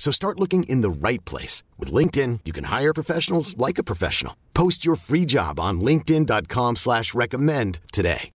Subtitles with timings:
[0.00, 1.62] So start looking in the right place.
[1.78, 4.34] With LinkedIn, you can hire professionals like a professional.
[4.54, 8.30] Post your free job on linkedin.com slash recommend today.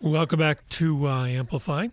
[0.00, 1.88] Welcome back to uh, Amplify,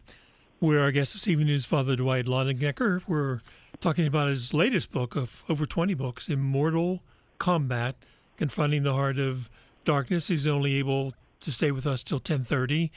[0.60, 3.02] where our guest this evening is Father Dwight Longenecker.
[3.08, 3.42] We're
[3.82, 7.02] talking about his latest book of over 20 books, Immortal
[7.40, 7.96] Combat,
[8.38, 9.50] Confronting the Heart of
[9.84, 10.28] Darkness.
[10.28, 12.92] He's only able to stay with us till 10:30,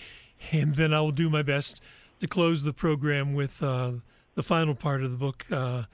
[0.52, 1.80] and then I will do my best
[2.20, 3.92] to close the program with uh,
[4.34, 5.47] the final part of the book.
[5.50, 5.84] Uh,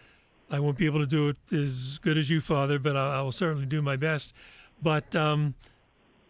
[0.50, 3.22] I won't be able to do it as good as you, Father, but I, I
[3.22, 4.32] will certainly do my best.
[4.80, 5.54] But um,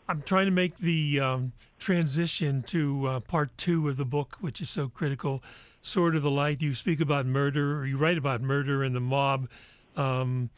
[0.08, 4.60] I'm trying to make the um, transition to uh, part two of the book, which
[4.60, 5.42] is so critical.
[5.82, 6.62] Sword of the Light.
[6.62, 9.48] You speak about murder, or you write about murder and the mob,
[9.96, 10.50] um,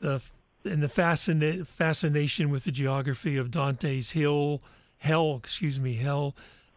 [0.00, 0.20] the,
[0.64, 4.60] and the fascina- fascination with the geography of Dante's Hill
[5.04, 6.34] hell, excuse me, hell.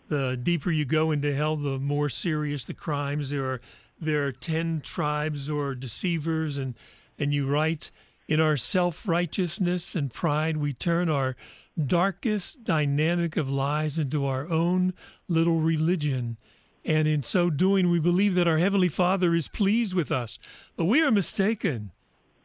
[0.10, 3.30] The deeper you go into hell, the more serious the crimes.
[3.30, 3.62] There are
[4.00, 6.76] there are ten tribes or deceivers, and
[7.18, 7.90] and you write
[8.28, 11.36] in our self righteousness and pride, we turn our
[11.84, 14.94] darkest dynamic of lies into our own
[15.28, 16.38] little religion.
[16.84, 20.40] And in so doing, we believe that our Heavenly Father is pleased with us.
[20.76, 21.92] But we are mistaken.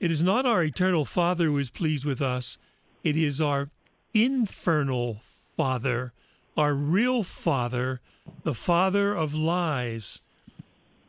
[0.00, 2.58] It is not our eternal Father who is pleased with us,
[3.04, 3.68] it is our
[4.14, 5.20] infernal
[5.62, 6.12] Father,
[6.56, 8.00] our real Father,
[8.42, 10.18] the Father of lies.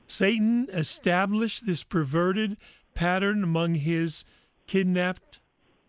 [0.06, 2.58] Satan established this perverted
[2.94, 4.24] pattern among his
[4.68, 5.40] kidnapped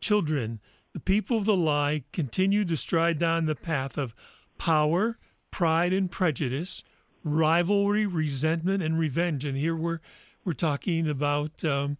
[0.00, 0.60] children.
[0.94, 4.14] The people of the lie continued to stride down the path of
[4.56, 5.18] power,
[5.50, 6.82] pride, and prejudice,
[7.22, 9.44] rivalry, resentment, and revenge.
[9.44, 10.00] And here we're
[10.42, 11.98] we're talking about um,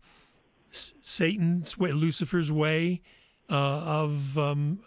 [0.70, 3.03] Satan's way, Lucifer's way
[3.50, 4.78] uh, of um,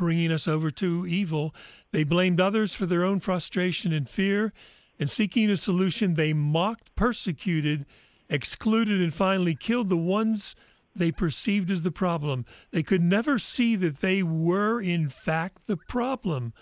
[0.00, 1.54] bringing us over to evil.
[1.92, 4.54] They blamed others for their own frustration and fear.
[4.98, 7.84] And seeking a solution, they mocked, persecuted,
[8.30, 10.56] excluded, and finally killed the ones
[10.96, 12.46] they perceived as the problem.
[12.70, 16.54] They could never see that they were, in fact, the problem.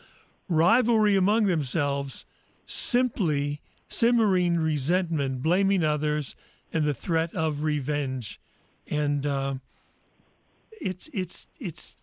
[0.48, 2.26] Rivalry among themselves,
[2.66, 6.34] simply simmering resentment, blaming others,
[6.72, 8.40] and the threat of revenge.
[8.88, 9.54] And uh,
[10.72, 11.94] it's it's it's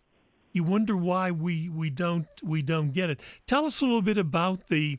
[0.56, 3.20] you wonder why we, we don't we don't get it.
[3.46, 4.98] Tell us a little bit about the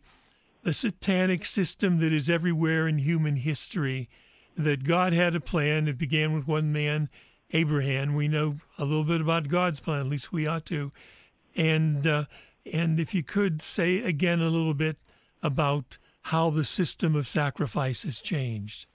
[0.64, 4.08] the satanic system that is everywhere in human history.
[4.56, 5.88] That God had a plan.
[5.88, 7.10] It began with one man,
[7.52, 8.16] Abraham.
[8.16, 10.00] We know a little bit about God's plan.
[10.00, 10.92] At least we ought to.
[11.56, 12.26] And uh,
[12.72, 14.98] and if you could say again a little bit
[15.44, 18.86] about how the system of sacrifice has changed.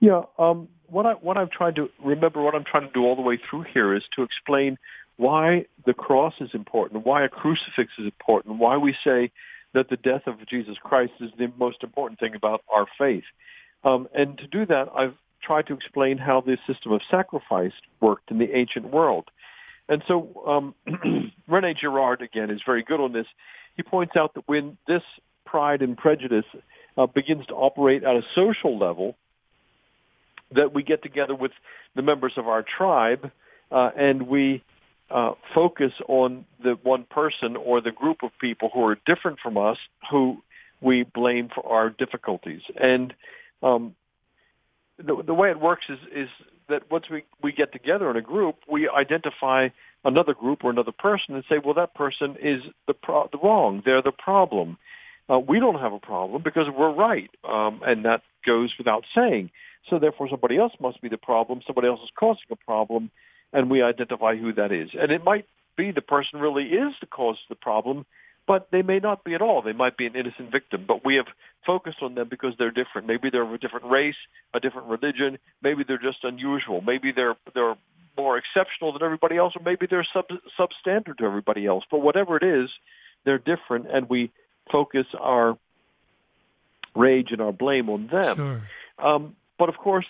[0.00, 3.16] Yeah, um, what I what I've tried to remember, what I'm trying to do all
[3.16, 4.76] the way through here is to explain
[5.22, 9.30] why the cross is important, why a crucifix is important, why we say
[9.72, 13.22] that the death of Jesus Christ is the most important thing about our faith.
[13.84, 18.32] Um, and to do that, I've tried to explain how the system of sacrifice worked
[18.32, 19.30] in the ancient world.
[19.88, 23.26] And so um, Rene Girard, again, is very good on this.
[23.76, 25.02] He points out that when this
[25.46, 26.46] pride and prejudice
[26.98, 29.16] uh, begins to operate at a social level,
[30.50, 31.52] that we get together with
[31.94, 33.30] the members of our tribe
[33.70, 34.62] uh, and we
[35.12, 39.58] uh, focus on the one person or the group of people who are different from
[39.58, 39.78] us
[40.10, 40.42] who
[40.80, 42.62] we blame for our difficulties.
[42.80, 43.14] And
[43.62, 43.94] um,
[44.98, 46.28] the, the way it works is, is
[46.68, 49.68] that once we, we get together in a group, we identify
[50.04, 53.82] another group or another person and say, well, that person is the, pro- the wrong.
[53.84, 54.78] They're the problem.
[55.30, 59.50] Uh, we don't have a problem because we're right, um, and that goes without saying.
[59.88, 61.60] So therefore, somebody else must be the problem.
[61.66, 63.10] Somebody else is causing a problem,
[63.52, 64.90] and we identify who that is.
[64.98, 65.46] And it might
[65.76, 68.06] be the person really is the cause of the problem,
[68.46, 69.62] but they may not be at all.
[69.62, 71.26] They might be an innocent victim, but we have
[71.64, 73.06] focused on them because they're different.
[73.06, 74.16] Maybe they're of a different race,
[74.52, 75.38] a different religion.
[75.62, 76.80] Maybe they're just unusual.
[76.80, 77.76] Maybe they're they're
[78.16, 80.26] more exceptional than everybody else, or maybe they're sub
[80.58, 81.84] substandard to everybody else.
[81.90, 82.70] But whatever it is,
[83.24, 84.30] they're different, and we
[84.70, 85.56] focus our
[86.94, 88.36] rage and our blame on them.
[88.36, 88.60] Sure.
[88.98, 90.06] Um, but of course,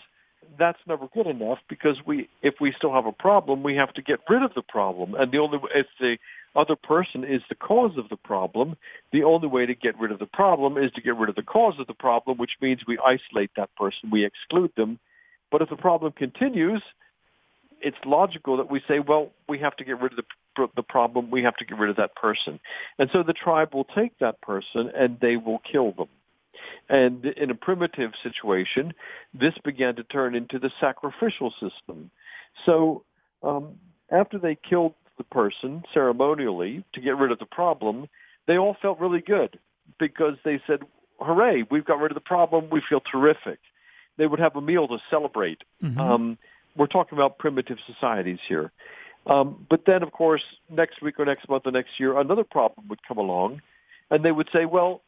[0.59, 4.03] that's never good enough because we, if we still have a problem, we have to
[4.03, 5.15] get rid of the problem.
[5.15, 6.19] And the only, if the
[6.55, 8.77] other person is the cause of the problem,
[9.13, 11.43] the only way to get rid of the problem is to get rid of the
[11.43, 14.99] cause of the problem, which means we isolate that person, we exclude them.
[15.51, 16.83] But if the problem continues,
[17.81, 20.25] it's logical that we say, well, we have to get rid of
[20.57, 22.61] the, the problem, we have to get rid of that person.
[22.99, 26.09] And so the tribe will take that person and they will kill them.
[26.89, 28.93] And in a primitive situation,
[29.33, 32.11] this began to turn into the sacrificial system.
[32.67, 33.05] So
[33.43, 33.77] um,
[34.11, 38.09] after they killed the person ceremonially to get rid of the problem,
[38.47, 39.59] they all felt really good
[39.99, 40.81] because they said,
[41.21, 42.69] hooray, we've got rid of the problem.
[42.71, 43.59] We feel terrific.
[44.19, 45.63] They would have a meal to celebrate.
[45.83, 46.01] Mm-hmm.
[46.01, 46.39] Um,
[46.77, 48.73] we're talking about primitive societies here.
[49.27, 52.89] Um, but then, of course, next week or next month or next year, another problem
[52.89, 53.63] would come along,
[54.11, 55.03] and they would say, well,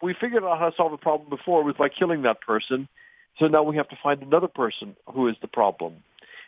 [0.00, 1.60] we figured out how to solve the problem before.
[1.60, 2.88] It was by killing that person.
[3.38, 6.02] So now we have to find another person who is the problem.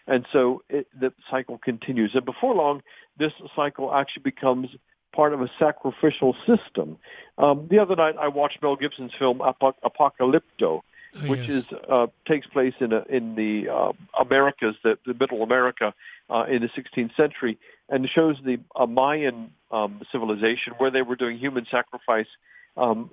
[0.07, 2.15] And so it, the cycle continues.
[2.15, 2.83] And before long,
[3.19, 4.69] this cycle actually becomes
[5.15, 6.99] part of a sacrificial system.
[7.39, 10.81] Um, the other night, I watched Mel Gibson's film Apocalypto, oh,
[11.27, 11.49] which yes.
[11.49, 15.95] is uh, takes place in a, in the uh, Americas, the, the Middle America,
[16.29, 17.59] uh, in the 16th century,
[17.89, 22.27] and shows the uh, Mayan um, civilization where they were doing human sacrifice
[22.77, 23.11] um,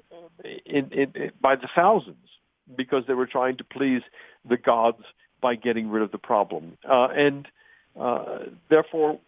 [0.66, 2.18] in, in, in, by the thousands
[2.76, 4.02] because they were trying to please
[4.48, 5.04] the gods
[5.42, 6.78] by getting rid of the problem.
[6.88, 7.48] Uh, and
[8.00, 9.20] uh, therefore,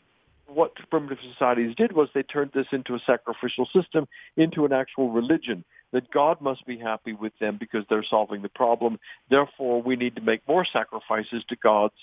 [0.47, 4.07] what primitive societies did was they turned this into a sacrificial system,
[4.37, 8.49] into an actual religion, that God must be happy with them because they're solving the
[8.49, 8.99] problem.
[9.29, 11.95] Therefore, we need to make more sacrifices to gods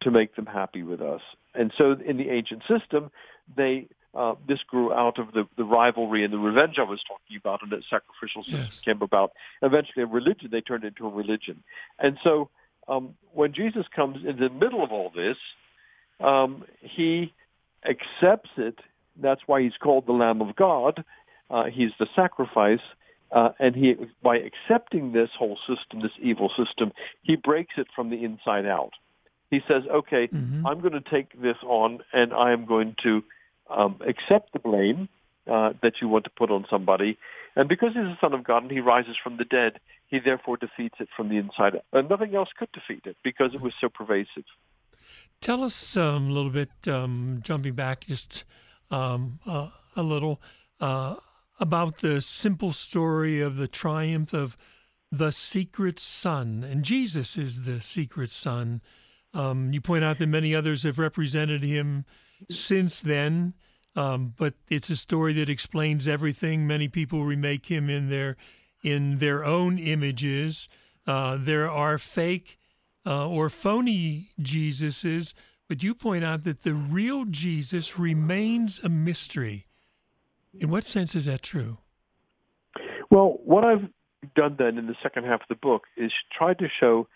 [0.00, 1.20] to make them happy with us.
[1.54, 3.10] And so in the ancient system,
[3.54, 7.36] they uh, this grew out of the, the rivalry and the revenge I was talking
[7.36, 8.80] about, and that sacrificial system Yes.
[8.84, 9.32] came about.
[9.62, 11.62] Eventually, a religion they turned into a religion,
[11.98, 12.50] and so
[12.88, 15.36] um, when Jesus comes in the middle of all this,
[16.20, 17.32] um, he
[17.84, 18.78] accepts it.
[19.20, 21.04] That's why he's called the Lamb of God.
[21.48, 22.80] Uh, he's the sacrifice,
[23.32, 26.92] uh, and he by accepting this whole system, this evil system,
[27.22, 28.92] he breaks it from the inside out.
[29.50, 30.62] He says, "Okay, Mhm.
[30.64, 33.22] I'm going to take this on, and I am going to."
[33.70, 35.08] Um, accept the blame
[35.50, 37.18] uh, that you want to put on somebody.
[37.56, 40.56] And because he's the Son of God and he rises from the dead, he therefore
[40.56, 41.80] defeats it from the inside.
[41.92, 44.44] And nothing else could defeat it because it was so pervasive.
[45.40, 48.44] Tell us um, a little bit, um, jumping back just
[48.90, 50.40] um, uh, a little,
[50.80, 51.16] uh,
[51.58, 54.56] about the simple story of the triumph of
[55.12, 56.64] the secret son.
[56.64, 58.80] And Jesus is the secret son.
[59.34, 62.04] Um, you point out that many others have represented him
[62.48, 63.54] since then,
[63.96, 66.66] um, but it's a story that explains everything.
[66.66, 68.36] Many people remake him in their
[68.82, 70.68] in their own images.
[71.06, 72.58] Uh, there are fake
[73.04, 75.34] uh, or phony Jesuses,
[75.68, 79.66] but you point out that the real Jesus remains a mystery.
[80.58, 81.78] In what sense is that true?
[83.10, 83.88] Well, what I've
[84.34, 87.08] done then in the second half of the book is tried to show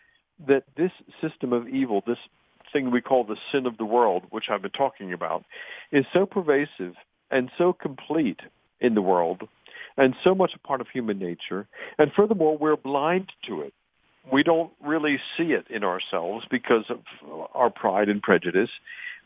[0.47, 0.90] that this
[1.21, 2.19] system of evil, this
[2.75, 5.45] thing we call the sin of the world, which I've been talking about,
[5.93, 6.95] is so pervasive
[7.31, 8.40] and so complete
[8.81, 9.49] in the world
[9.97, 11.66] and so much a part of human nature.
[11.99, 13.73] And furthermore, we're blind to it.
[14.31, 17.00] We don't really see it in ourselves because of
[17.54, 18.71] our pride and prejudice,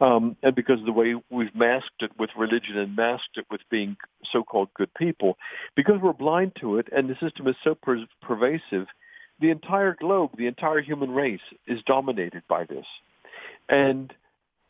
[0.00, 3.61] um, and because of the way we've masked it with religion and masked it with
[3.71, 3.97] being
[4.33, 5.38] so-called good people.
[5.76, 8.88] Because we're blind to it, and the system is so per- pervasive,
[9.40, 12.87] the entire globe, the entire human race is dominated by this.
[13.69, 14.13] And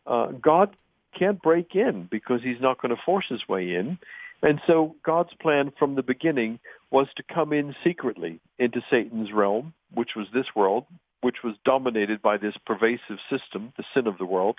[0.07, 0.77] uh, God
[1.19, 3.99] can't break in because he's not going to force his way in.
[4.43, 9.75] And so God's plan from the beginning was to come in secretly into Satan's realm,
[9.93, 10.85] which was this world,
[11.21, 14.59] which was dominated by this pervasive system, the sin of the world,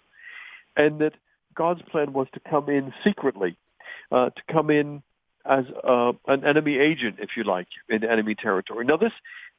[0.75, 1.13] and that
[1.55, 3.57] God's plan was to come in secretly,
[4.11, 5.01] uh, to come in
[5.45, 8.85] as uh, an enemy agent, if you like, in enemy territory.
[8.85, 9.13] Now, this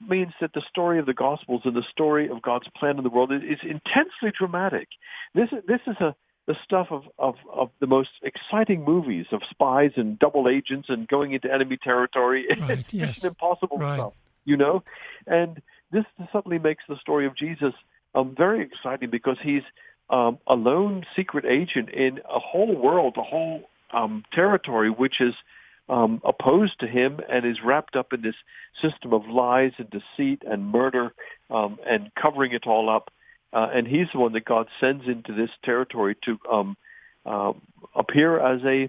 [0.06, 3.10] means that the story of the Gospels and the story of God's plan in the
[3.10, 4.88] world is, intensely dramatic.
[5.34, 6.14] This is this is a
[6.46, 11.06] the stuff of, of, of the most exciting movies of spies and double agents and
[11.06, 12.46] going into enemy territory.
[12.60, 13.24] Right, it's yes.
[13.24, 13.96] Impossible Right.
[13.96, 14.82] stuff, you know.
[15.28, 17.74] And this suddenly makes the story of Jesus
[18.14, 19.62] um, very exciting because he's
[20.08, 25.34] um, a lone secret agent in a whole world, a whole um, territory, which is
[25.90, 28.36] um, opposed to him and is wrapped up in this
[28.80, 31.12] system of lies and deceit and murder
[31.50, 33.10] um, and covering it all up.
[33.52, 36.76] Uh, and he's the one that God sends into this territory to um,
[37.26, 37.52] uh,
[37.94, 38.88] appear as a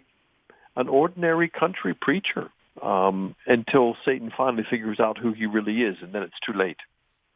[0.77, 2.49] an ordinary country preacher
[2.81, 6.77] um, until Satan finally figures out who he really is, and then it's too late.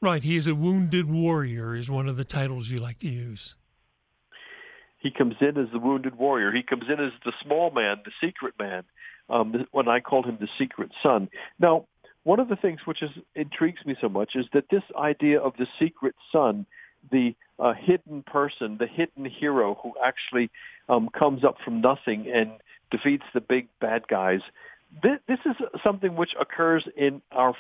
[0.02, 0.24] Right.
[0.24, 3.56] He is a wounded warrior, is one of the titles you like to use.
[5.00, 6.52] He comes in as the wounded warrior.
[6.52, 8.86] He comes in as the small man, the secret man,
[9.30, 11.30] um, when I called him the secret son.
[11.60, 11.86] Now,
[12.24, 15.54] one of the things which is, intrigues me so much is that this idea of
[15.58, 16.66] the secret son,
[17.12, 20.50] the uh, hidden person, the hidden hero who actually
[20.90, 22.52] um, comes up from nothing and
[22.92, 24.42] defeats the big bad guys.
[25.04, 27.54] This, this is something which occurs in our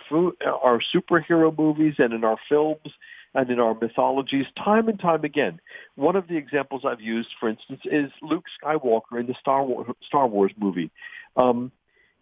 [0.63, 2.93] our superhero movies and in our films
[3.35, 5.59] and in our mythologies time and time again.
[5.95, 9.87] One of the examples I've used, for instance, is Luke Skywalker in the Star Wars,
[10.07, 10.89] Star Wars movie.
[11.35, 11.71] Um,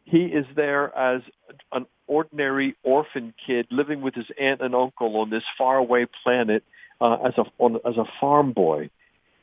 [0.06, 1.22] he is there as
[1.72, 6.64] an ordinary orphan kid living with his aunt and uncle on this faraway planet
[7.00, 8.90] uh, as a on, as a farm boy,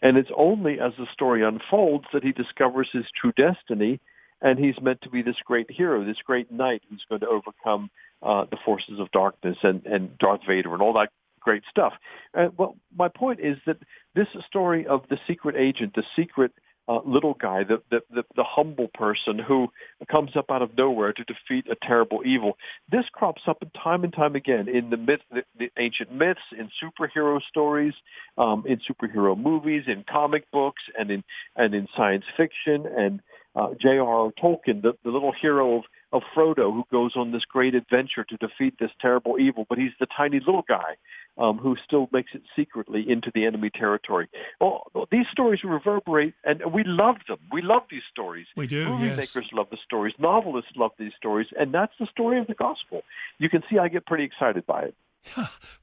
[0.03, 4.01] and it's only as the story unfolds that he discovers his true destiny,
[4.43, 7.91] and he's meant to be this great hero, this great knight who's going to overcome
[8.23, 11.11] uh, the forces of darkness and and Darth Vader and all that
[11.41, 11.95] great stuff.
[12.35, 13.79] Uh, well, my point is that
[14.15, 16.53] this story of the secret agent, the secret
[16.89, 19.69] uh, little guy, the, the, the, the humble person who
[20.11, 22.57] comes up out of nowhere to defeat a terrible evil.
[22.91, 26.71] This crops up time and time again in the myth, the, the ancient myths, in
[26.83, 27.95] superhero stories,
[28.39, 31.23] um, in superhero movies, in comic books, and in
[31.57, 32.87] and in science fiction.
[32.87, 33.21] And
[33.55, 34.33] uh, J.R.R.
[34.43, 38.37] Tolkien, the, the little hero of of Frodo who goes on this great adventure to
[38.37, 40.97] defeat this terrible evil, but he's the tiny little guy
[41.39, 44.29] um, who still makes it secretly into the enemy territory.
[44.61, 47.39] Well, these stories reverberate, and we love them.
[47.53, 48.47] We love these stories.
[48.57, 48.89] We do.
[48.89, 49.17] Movie yes.
[49.17, 50.15] makers love the stories.
[50.19, 53.03] Novelists love these stories, and that's the story of the gospel.
[53.39, 54.95] You can see I get pretty excited by it.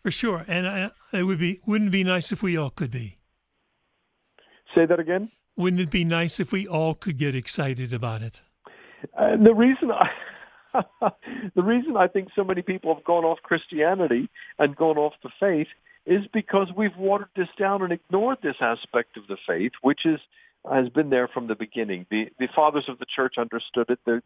[0.02, 2.92] For sure, and I, it would be wouldn't it be nice if we all could
[2.92, 3.18] be.
[4.74, 5.32] Say that again.
[5.56, 8.42] Wouldn't it be nice if we all could get excited about it?
[9.18, 10.10] And the reason I
[11.56, 15.30] the reason I think so many people have gone off Christianity and gone off the
[15.40, 15.68] faith
[16.06, 20.20] is because we've watered this down and ignored this aspect of the faith, which is
[20.70, 22.06] has been there from the beginning.
[22.10, 24.00] The the fathers of the church understood it.
[24.06, 24.22] The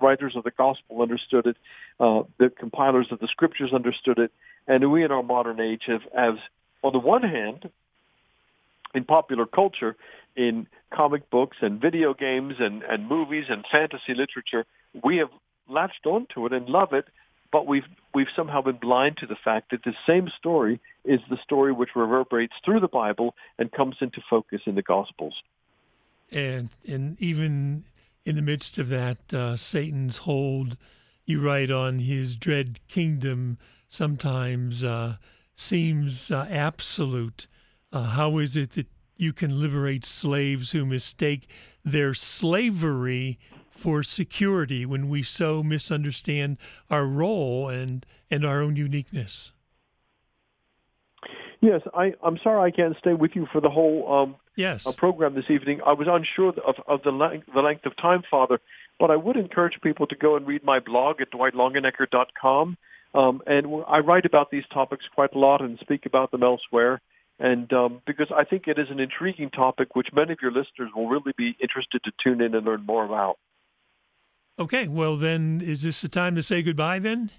[0.00, 1.56] writers of the gospel understood it.
[1.98, 4.32] Uh, the compilers of the scriptures understood it.
[4.66, 6.38] And we in our modern age have, have,
[6.82, 7.68] on the one hand,
[8.94, 9.96] in popular culture,
[10.36, 14.64] in comic books and video games and, and movies and fantasy literature,
[15.02, 15.30] we have
[15.68, 17.06] latched onto it and love it,
[17.50, 21.38] but we've we've somehow been blind to the fact that the same story is the
[21.42, 25.42] story which reverberates through the Bible and comes into focus in the Gospels.
[26.30, 27.84] And and even
[28.24, 30.76] in the midst of that, uh, Satan's hold,
[31.24, 33.58] you write on his dread kingdom,
[33.88, 35.16] sometimes uh,
[35.54, 37.46] seems uh, absolute.
[37.92, 38.86] Uh, how is it that
[39.22, 41.48] you can liberate slaves who mistake
[41.84, 43.38] their slavery
[43.70, 46.58] for security when we so misunderstand
[46.90, 49.52] our role and and our own uniqueness.
[51.60, 54.84] Yes, I, I'm sorry I can't stay with you for the whole um, yes.
[54.84, 55.80] uh, program this evening.
[55.86, 58.60] I was unsure of, of the, length, the length of time, Father,
[58.98, 62.76] but I would encourage people to go and read my blog at dwightlongenecker.com.
[63.14, 67.00] Um, and I write about these topics quite a lot and speak about them elsewhere.
[67.38, 70.90] And um, because I think it is an intriguing topic which many of your listeners
[70.94, 73.38] will really be interested to tune in and learn more about.
[74.58, 77.30] Okay, well then, is this the time to say goodbye then?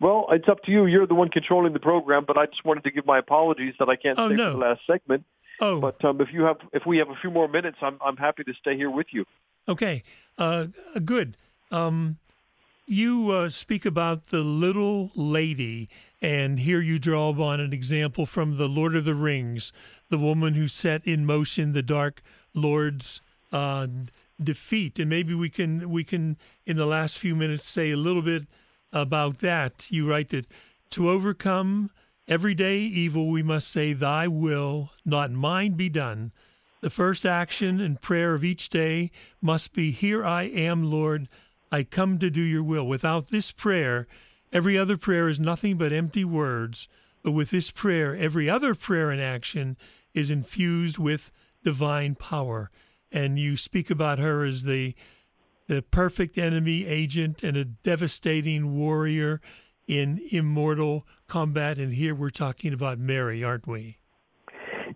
[0.00, 0.86] Well, it's up to you.
[0.86, 3.88] You're the one controlling the program, but I just wanted to give my apologies that
[3.88, 4.52] I can't oh, stay no.
[4.52, 5.24] for the last segment.
[5.60, 8.16] Oh, but um, if you have, if we have a few more minutes, I'm I'm
[8.16, 9.24] happy to stay here with you.
[9.68, 10.02] Okay,
[10.38, 10.66] uh,
[11.04, 11.36] good.
[11.70, 12.18] Um,
[12.86, 15.88] you uh, speak about the little lady,
[16.22, 19.72] and here you draw upon an example from the Lord of the Rings,
[20.08, 22.22] the woman who set in motion the Dark
[22.54, 23.20] Lord's
[23.52, 23.88] uh,
[24.40, 25.00] defeat.
[25.00, 28.46] And maybe we can we can in the last few minutes say a little bit
[28.92, 29.90] about that.
[29.90, 30.46] You write that
[30.90, 31.90] to overcome
[32.28, 36.30] everyday evil we must say thy will not mine be done.
[36.82, 39.10] The first action and prayer of each day
[39.40, 41.28] must be here i am lord.
[41.72, 42.86] I come to do your will.
[42.86, 44.06] Without this prayer
[44.52, 46.88] every other prayer is nothing but empty words
[47.22, 49.76] but with this prayer every other prayer and action
[50.14, 51.32] is infused with
[51.64, 52.70] divine power
[53.10, 54.94] and you speak about her as the
[55.68, 59.40] the perfect enemy agent and a devastating warrior
[59.86, 61.78] in immortal combat.
[61.78, 63.98] And here we're talking about Mary, aren't we?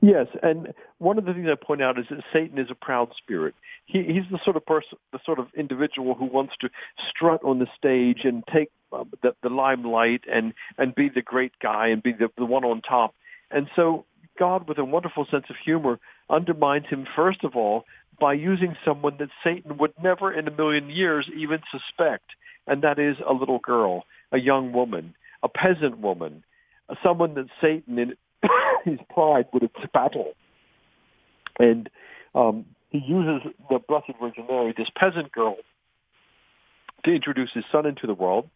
[0.02, 3.12] Yes, and one of the things I point out is that Satan is a proud
[3.16, 3.54] spirit.
[3.86, 6.68] He, he's the sort of person, the sort of individual who wants to
[7.08, 11.88] strut on the stage and take the, the limelight and and be the great guy
[11.88, 13.14] and be the, the one on top.
[13.50, 14.04] And so
[14.38, 17.84] God, with a wonderful sense of humor, undermines him first of all
[18.20, 22.30] by using someone that Satan would never in a million years even suspect,
[22.66, 26.42] and that is a little girl, a young woman, a peasant woman,
[27.02, 28.16] someone that Satan in
[28.84, 30.34] his pride would have battled.
[31.58, 31.88] And
[32.34, 35.56] um, he uses the Blessed Virgin Mary, this peasant girl,
[37.04, 38.48] to introduce his son into the world.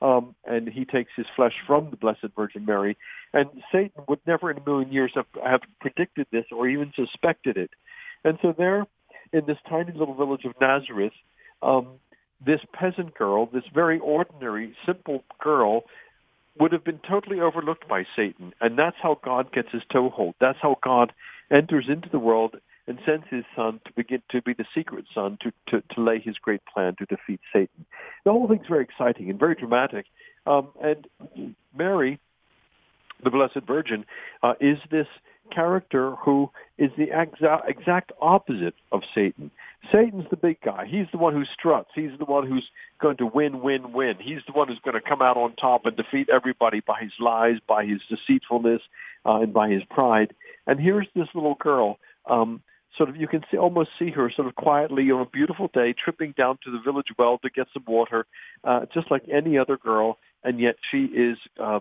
[0.00, 2.96] Um, and he takes his flesh from the Blessed Virgin Mary.
[3.32, 7.56] And Satan would never in a million years have, have predicted this or even suspected
[7.56, 7.70] it.
[8.24, 8.86] And so there,
[9.32, 11.12] in this tiny little village of Nazareth,
[11.62, 11.88] um,
[12.44, 15.82] this peasant girl, this very ordinary, simple girl,
[16.58, 18.52] would have been totally overlooked by Satan.
[18.60, 20.34] And that's how God gets his toehold.
[20.40, 21.12] That's how God
[21.50, 22.56] enters into the world
[22.88, 26.18] and sends his son to begin to be the secret son to, to, to lay
[26.18, 27.86] his great plan to defeat Satan.
[28.24, 30.06] The whole thing's very exciting and very dramatic.
[30.46, 31.06] Um, and
[31.76, 32.18] Mary,
[33.22, 34.04] the Blessed Virgin,
[34.42, 35.06] uh, is this
[35.50, 39.50] character who is the exa- exact opposite of Satan.
[39.92, 40.86] Satan's the big guy.
[40.86, 41.90] He's the one who struts.
[41.94, 42.68] He's the one who's
[43.00, 44.16] going to win, win, win.
[44.20, 47.12] He's the one who's going to come out on top and defeat everybody by his
[47.20, 48.82] lies, by his deceitfulness,
[49.24, 50.34] uh, and by his pride.
[50.66, 51.98] And here's this little girl.
[52.26, 52.62] Um,
[52.98, 55.94] sort of, you can see, almost see her sort of quietly on a beautiful day,
[55.94, 58.26] tripping down to the village well to get some water,
[58.64, 60.18] uh, just like any other girl.
[60.44, 61.80] And yet she is uh,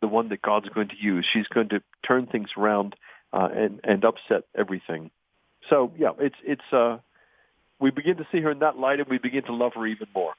[0.00, 1.26] the one that God's going to use.
[1.32, 2.94] She's going to turn things around
[3.32, 5.10] uh, and and upset everything.
[5.68, 6.98] So yeah, it's it's uh,
[7.78, 10.06] we begin to see her in that light, and we begin to love her even
[10.14, 10.32] more.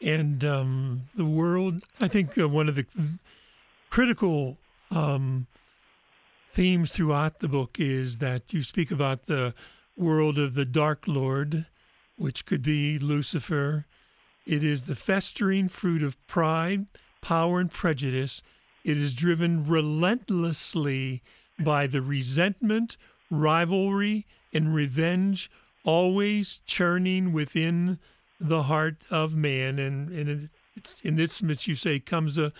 [0.00, 2.86] And um, the world, I think, uh, one of the
[3.90, 4.56] critical
[4.90, 5.46] um,
[6.52, 9.54] themes throughout the book is that you speak about the
[9.96, 11.64] world of the Dark Lord,
[12.16, 13.86] which could be Lucifer.
[14.46, 16.86] It is the festering fruit of pride,
[17.22, 18.42] power, and prejudice.
[18.84, 21.22] It is driven relentlessly
[21.58, 22.98] by the resentment,
[23.30, 25.50] rivalry, and revenge
[25.84, 27.98] always churning within
[28.38, 29.78] the heart of man.
[29.78, 32.52] And, and it's in this you say, comes a,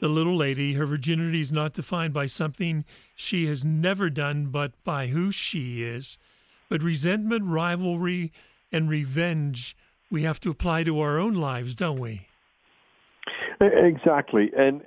[0.00, 0.74] the little lady.
[0.74, 2.84] Her virginity is not defined by something
[3.14, 6.18] she has never done, but by who she is.
[6.68, 8.32] But resentment, rivalry,
[8.70, 9.76] and revenge
[10.10, 12.26] we have to apply to our own lives, don't we?
[13.60, 14.50] Exactly.
[14.56, 14.82] And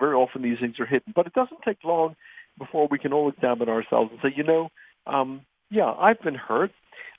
[0.00, 1.12] very often these things are hidden.
[1.14, 2.16] But it doesn't take long
[2.58, 4.70] before we can all examine ourselves and say, you know,
[5.06, 6.72] um, yeah, I've been hurt.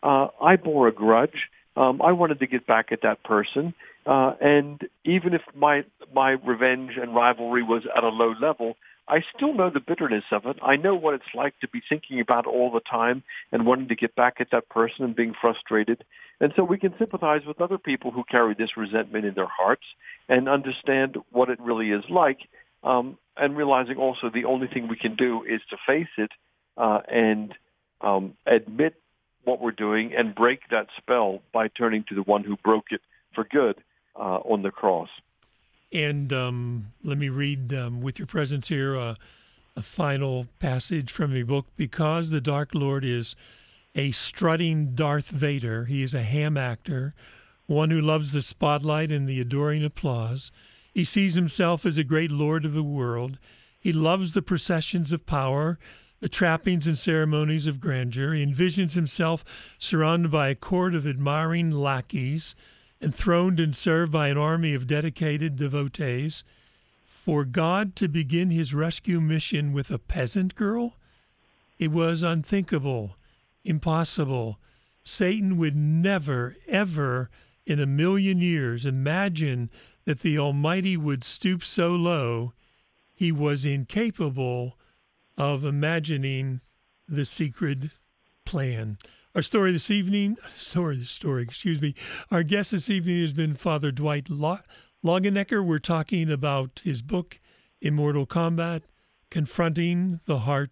[0.04, 1.50] Uh, I bore a grudge.
[1.76, 3.74] Um, I wanted to get back at that person.
[4.08, 8.78] Uh, and even if my my revenge and rivalry was at a low level,
[9.10, 10.58] I still know the bitterness of it.
[10.62, 13.96] I know what it's like to be thinking about all the time and wanting to
[13.96, 16.06] get back at that person and being frustrated.
[16.40, 19.84] And so we can sympathize with other people who carry this resentment in their hearts
[20.30, 22.40] and understand what it really is like
[22.84, 26.32] um, and realizing also the only thing we can do is to face it
[26.78, 27.56] uh, and
[28.02, 28.96] um, admit
[29.44, 33.02] what we're doing and break that spell by turning to the one who broke it
[33.34, 33.76] for good
[34.18, 35.10] uh, on the cross.
[35.92, 39.16] And um, let me read um, with your presence here uh,
[39.76, 41.66] a final passage from your book.
[41.78, 43.36] Because the Dark Lord is
[43.96, 47.14] a strutting Darth Vader, he is a ham actor,
[47.66, 50.52] one who loves the spotlight and the adoring applause.
[50.94, 53.38] He sees himself as a great lord of the world.
[53.80, 55.78] He loves the processions of power,
[56.20, 58.34] the trappings and ceremonies of grandeur.
[58.34, 59.46] He envisions himself
[59.78, 62.56] surrounded by a court of admiring lackeys,
[63.02, 66.44] enthroned and served by an army of dedicated devotees.
[67.06, 70.96] For God to begin his rescue mission with a peasant girl?
[71.78, 73.18] It was unthinkable,
[73.64, 74.60] impossible.
[75.04, 77.30] Satan would never, ever
[77.66, 79.70] in a million years imagine
[80.06, 82.54] that the Almighty would stoop so low,
[83.14, 84.78] he was incapable
[85.38, 86.62] of imagining
[87.08, 87.90] the secret
[88.46, 88.98] plan.
[89.38, 91.94] Our story this evening, sorry, story, excuse me.
[92.32, 94.30] Our guest this evening has been Father Dwight
[95.06, 95.64] Longenecker.
[95.64, 97.40] We're talking about his book,
[97.80, 98.82] Immortal Combat
[99.30, 100.72] Confronting the Heart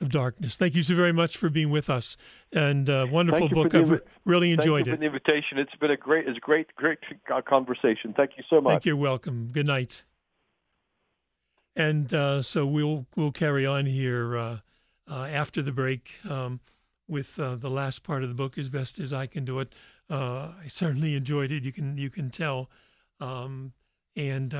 [0.00, 0.56] of Darkness.
[0.56, 2.16] Thank you so very much for being with us,
[2.50, 3.74] and uh, wonderful book.
[3.74, 4.96] I've really enjoyed thank you it.
[4.96, 5.58] For the invitation.
[5.58, 7.00] It's been a great, it's a great, great
[7.44, 8.14] conversation.
[8.16, 8.70] Thank you so much.
[8.70, 8.92] Thank you.
[8.92, 9.50] You're Welcome.
[9.52, 10.04] Good night.
[11.76, 14.58] And uh, so we'll we'll carry on here uh,
[15.06, 16.60] uh after the break um,
[17.08, 19.72] with uh, the last part of the book as best as I can do it.
[20.10, 21.64] Uh, I certainly enjoyed it.
[21.64, 22.70] You can you can tell,
[23.20, 23.72] um,
[24.14, 24.54] and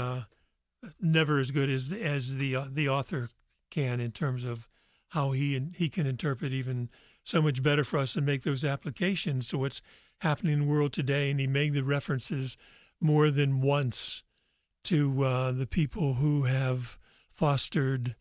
[1.00, 3.30] never as good as as the the author
[3.70, 4.68] can in terms of
[5.08, 6.90] how he he can interpret even
[7.24, 9.82] so much better for us and make those applications to what's
[10.20, 11.30] happening in the world today.
[11.30, 12.56] And he made the references
[13.00, 14.22] more than once
[14.84, 16.98] to uh, the people who have
[17.30, 18.16] fostered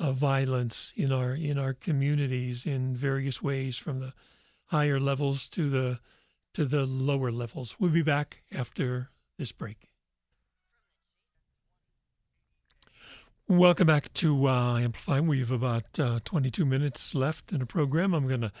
[0.00, 4.14] uh, violence in our in our communities in various ways, from the
[4.66, 6.00] higher levels to the
[6.54, 7.76] to the lower levels.
[7.78, 9.90] We'll be back after this break.
[13.46, 15.20] Welcome back to uh, Amplify.
[15.20, 18.14] We have about uh, 22 minutes left in the program.
[18.14, 18.52] I'm going to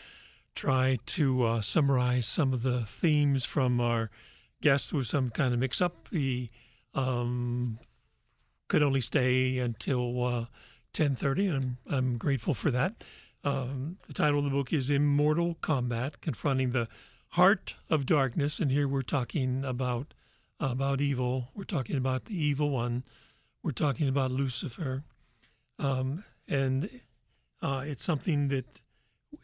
[0.56, 4.10] try to uh, summarize some of the themes from our
[4.60, 6.08] guests with some kind of mix up.
[6.10, 6.50] He
[6.92, 7.78] um,
[8.66, 10.48] could only stay until
[10.92, 13.02] 10:30, uh, and I'm, I'm grateful for that.
[13.42, 16.88] Um, the title of the book is Immortal Combat: Confronting the
[17.30, 20.14] Heart of Darkness, and here we're talking about
[20.58, 21.48] about evil.
[21.54, 23.04] We're talking about the evil one
[23.62, 25.04] we're talking about Lucifer.
[25.78, 26.88] Um, and
[27.62, 28.80] uh, it's something that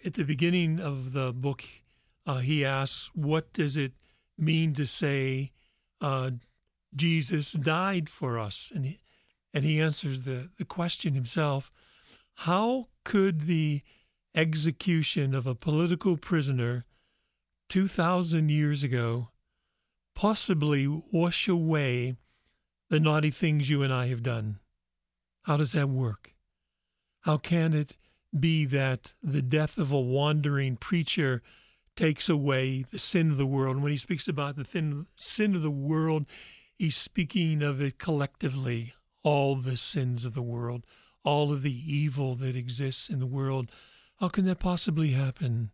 [0.04, 1.64] at the beginning of the book,
[2.26, 3.92] uh, he asks, What does it
[4.38, 5.52] mean to say
[6.00, 6.32] uh,
[6.94, 8.72] Jesus died for us?
[8.74, 8.98] And he,
[9.56, 11.70] and he answers the, the question himself
[12.34, 13.80] How could the
[14.34, 16.84] execution of a political prisoner
[17.70, 19.30] 2,000 years ago
[20.14, 22.16] possibly wash away
[22.90, 24.58] the naughty things you and I have done.
[25.44, 26.34] How does that work?
[27.20, 27.96] How can it
[28.38, 31.42] be that the death of a wandering preacher
[31.96, 33.76] takes away the sin of the world?
[33.76, 36.26] And when he speaks about the thin, sin of the world,
[36.78, 38.94] he's speaking of it collectively,
[39.26, 40.86] all the sins of the world,
[41.24, 43.72] all of the evil that exists in the world.
[44.20, 45.72] How can that possibly happen?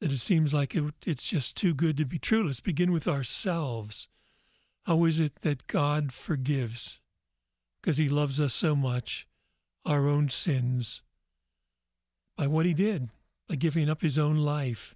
[0.00, 2.46] That it seems like it, it's just too good to be true.
[2.46, 4.06] Let's begin with ourselves.
[4.84, 7.00] How is it that God forgives?
[7.80, 9.26] Because he loves us so much,
[9.84, 11.02] our own sins,
[12.36, 13.08] by what he did,
[13.48, 14.94] by giving up his own life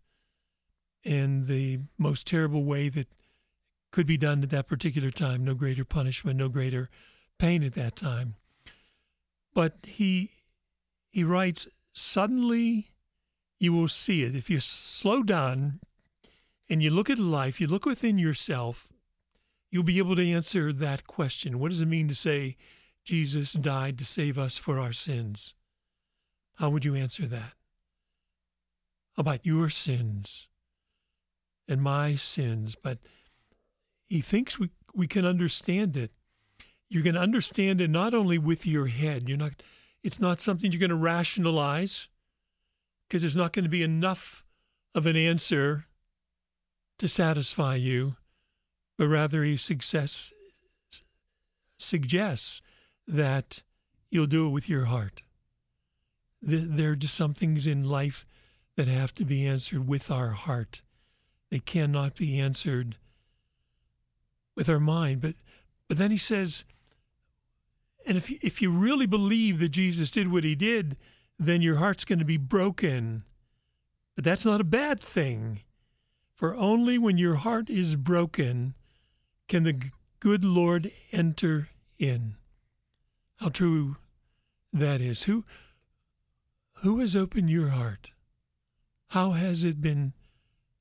[1.03, 3.09] in the most terrible way that
[3.91, 5.45] could be done at that particular time.
[5.45, 6.89] No greater punishment, no greater
[7.43, 8.37] pain at that time.
[9.53, 10.31] But he
[11.11, 12.93] he writes, suddenly
[13.59, 14.37] you will see it.
[14.37, 15.81] If you slow down
[16.71, 18.87] and you look at life, you look within yourself,
[19.73, 21.59] you'll be able to answer that question.
[21.59, 22.57] What does it mean to say
[23.05, 25.55] Jesus died to save us for our sins?
[26.55, 27.55] How would you answer that?
[29.19, 30.47] About your sins
[31.67, 32.99] and my sins, but
[34.07, 36.13] he thinks we, we can understand it.
[36.93, 39.29] You're going to understand it not only with your head.
[39.29, 39.63] You're not
[40.03, 42.09] it's not something you're going to rationalize
[43.07, 44.45] because there's not going to be enough
[44.95, 45.87] of an answer
[46.99, 48.17] to satisfy you
[49.03, 50.33] but rather he success,
[51.77, 52.61] suggests
[53.09, 53.65] that
[54.11, 55.23] you'll do it with your heart.
[56.41, 58.25] There are just some things in life
[58.77, 60.83] that have to be answered with our heart.
[61.51, 62.97] They cannot be answered
[64.57, 65.21] with our mind.
[65.21, 65.35] But
[65.89, 66.65] but then he says,
[68.07, 70.97] and if you, if you really believe that Jesus did what he did,
[71.39, 73.25] then your heart's going to be broken.
[74.15, 75.63] But that's not a bad thing.
[76.35, 78.75] For only when your heart is broken
[79.49, 79.81] can the
[80.21, 82.37] good Lord enter in.
[83.37, 83.97] How true
[84.73, 85.25] that is.
[85.25, 85.45] Who
[86.83, 88.11] who has opened your heart?
[89.09, 90.15] How has it been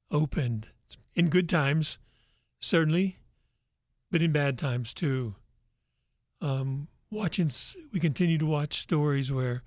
[0.10, 0.68] opened?
[1.14, 1.98] In good times,
[2.60, 3.18] certainly,
[4.10, 5.36] but in bad times too.
[6.40, 7.52] Um, watching,
[7.92, 9.64] we continue to watch stories where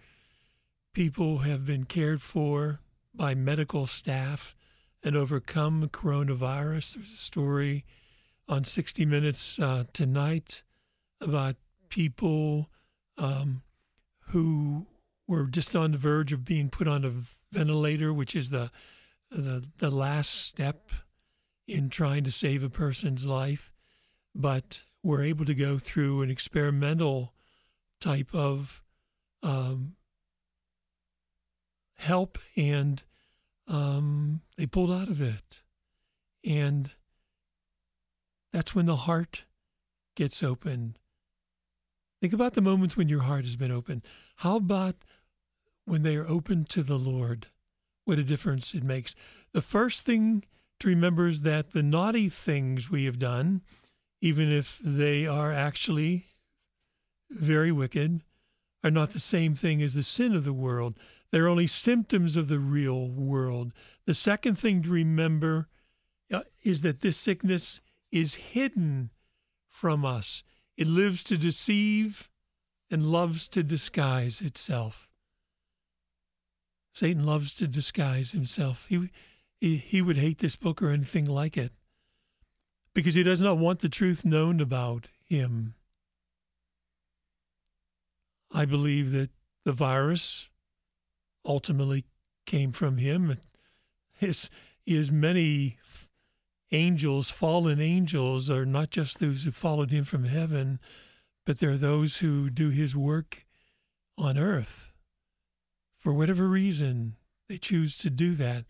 [0.94, 2.80] people have been cared for
[3.14, 4.54] by medical staff
[5.02, 6.94] and overcome coronavirus.
[6.94, 7.84] There's a story
[8.48, 10.62] on 60 Minutes uh, tonight
[11.20, 11.56] about
[11.90, 12.70] people
[13.18, 13.62] um,
[14.28, 14.86] who
[15.28, 17.12] were just on the verge of being put on a
[17.54, 18.70] ventilator, which is the,
[19.30, 20.90] the, the last step
[21.68, 23.70] in trying to save a person's life,
[24.34, 27.33] but were able to go through an experimental
[28.00, 28.82] type of
[29.42, 29.94] um,
[31.96, 33.02] help and
[33.66, 35.62] um, they pulled out of it.
[36.44, 36.90] And
[38.52, 39.44] that's when the heart
[40.14, 40.96] gets open.
[42.20, 44.02] Think about the moments when your heart has been open.
[44.36, 44.96] How about
[45.84, 47.48] when they are open to the Lord?
[48.04, 49.14] What a difference it makes.
[49.52, 50.44] The first thing
[50.80, 53.62] to remember is that the naughty things we have done,
[54.20, 56.26] even if they are actually
[57.34, 58.22] very wicked,
[58.82, 60.98] are not the same thing as the sin of the world.
[61.30, 63.72] They're only symptoms of the real world.
[64.06, 65.68] The second thing to remember
[66.32, 67.80] uh, is that this sickness
[68.12, 69.10] is hidden
[69.68, 70.42] from us.
[70.76, 72.28] It lives to deceive
[72.90, 75.08] and loves to disguise itself.
[76.92, 78.86] Satan loves to disguise himself.
[78.88, 79.10] He,
[79.60, 81.72] he, he would hate this book or anything like it
[82.94, 85.74] because he does not want the truth known about him.
[88.54, 89.30] I believe that
[89.64, 90.48] the virus
[91.44, 92.04] ultimately
[92.46, 93.38] came from him.
[94.16, 94.48] His,
[94.86, 95.76] his many
[96.70, 100.78] angels, fallen angels, are not just those who followed him from heaven,
[101.44, 103.44] but they're those who do his work
[104.16, 104.92] on earth.
[105.98, 107.16] For whatever reason,
[107.48, 108.64] they choose to do that,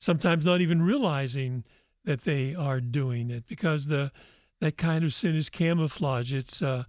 [0.00, 1.64] sometimes not even realizing
[2.04, 4.10] that they are doing it because the
[4.60, 6.32] that kind of sin is camouflage.
[6.32, 6.84] It's uh,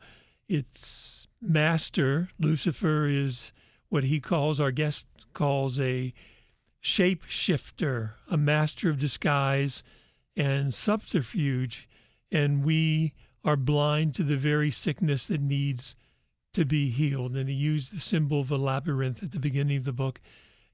[0.48, 3.52] it's master Lucifer is
[3.90, 6.14] what he calls our guest calls a
[6.84, 9.84] shapeshifter, a master of disguise
[10.38, 11.88] and subterfuge,
[12.32, 15.96] and we are blind to the very sickness that needs
[16.54, 17.36] to be healed.
[17.36, 20.22] And he used the symbol of a labyrinth at the beginning of the book,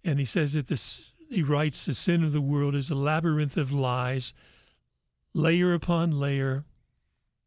[0.04, 3.58] and he says that this he writes the sin of the world is a labyrinth
[3.58, 4.32] of lies,
[5.34, 6.66] layer upon layer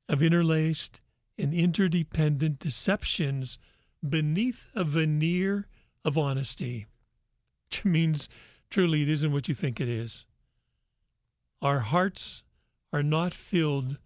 [0.08, 0.98] of interlaced
[1.38, 3.58] and interdependent deceptions
[4.06, 5.68] beneath a veneer
[6.04, 6.86] of honesty,
[7.68, 8.28] which means
[8.70, 10.26] truly it isn't what you think it is.
[11.62, 12.42] Our hearts
[12.92, 13.98] are not filled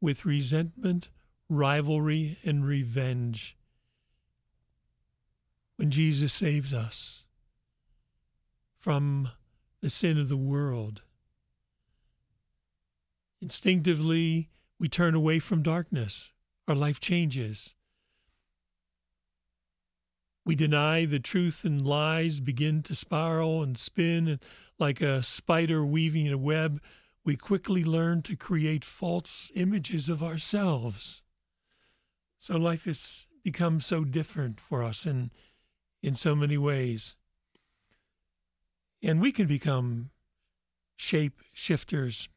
[0.00, 1.08] with resentment,
[1.48, 3.56] rivalry, and revenge.
[5.76, 7.24] When Jesus saves us
[8.78, 9.30] from
[9.80, 11.02] the sin of the world,
[13.40, 16.30] instinctively we turn away from darkness.
[16.70, 17.74] Our life changes.
[20.44, 24.38] We deny the truth and lies begin to spiral and spin and
[24.78, 26.80] like a spider weaving a web.
[27.24, 31.22] We quickly learn to create false images of ourselves.
[32.38, 35.32] So life has become so different for us in,
[36.04, 37.16] in so many ways.
[39.02, 40.10] And we can become
[40.94, 42.28] shape shifters,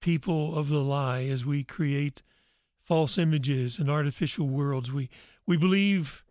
[0.00, 2.22] people of the lie, as we create
[2.88, 4.90] false images and artificial worlds.
[4.90, 5.10] We,
[5.46, 6.24] we believe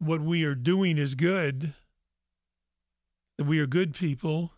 [0.00, 1.72] what we are doing is good,
[3.38, 4.54] that we are good people,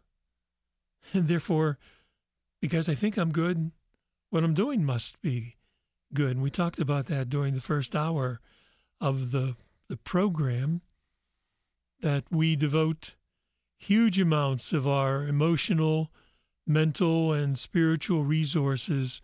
[1.12, 1.78] and therefore,
[2.62, 3.70] because I think I'm good,
[4.30, 5.52] what I'm doing must be
[6.14, 6.36] good.
[6.36, 8.40] And we talked about that during the first hour
[8.98, 9.56] of the,
[9.90, 10.80] the program
[12.00, 13.12] that we devote
[13.76, 16.10] huge amounts of our emotional,
[16.66, 19.20] mental, and spiritual resources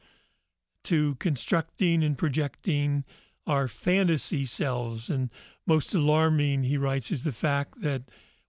[0.85, 3.05] to constructing and projecting
[3.47, 5.31] our fantasy selves and
[5.66, 8.03] most alarming, he writes, is the fact that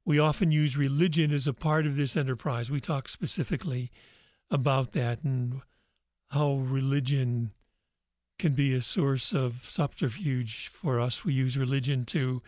[0.05, 2.69] we often use religion as a part of this enterprise.
[2.69, 3.89] We talk specifically
[4.51, 5.61] about that and
[6.29, 7.51] how religion
[8.39, 11.23] can be a source of subterfuge for us.
[11.23, 12.41] We use religion to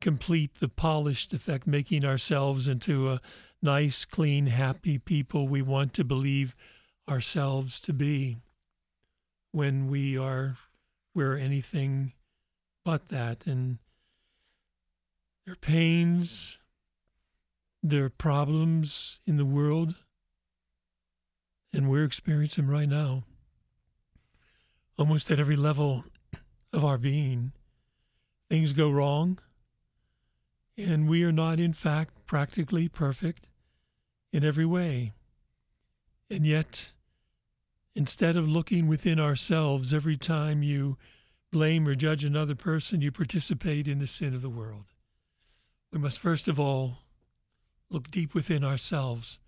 [0.00, 3.20] complete the polished effect, making ourselves into a
[3.62, 6.56] nice, clean, happy people we want to believe
[7.08, 8.38] ourselves to be
[9.52, 10.56] when we are
[11.14, 12.12] we're anything
[12.84, 13.46] but that.
[13.46, 13.78] And
[15.46, 16.58] their pains,
[17.82, 19.96] their problems in the world,
[21.72, 23.24] and we're experiencing them right now.
[24.98, 26.04] Almost at every level
[26.72, 27.52] of our being,
[28.48, 29.38] things go wrong,
[30.76, 33.46] and we are not, in fact, practically perfect
[34.32, 35.12] in every way.
[36.28, 36.90] And yet,
[37.94, 40.96] instead of looking within ourselves every time you
[41.52, 44.84] blame or judge another person, you participate in the sin of the world
[45.92, 46.98] we must first of all
[47.90, 49.38] look deep within ourselves